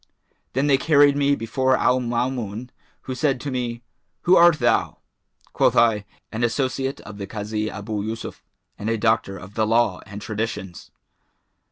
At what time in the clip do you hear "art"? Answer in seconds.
4.35-4.57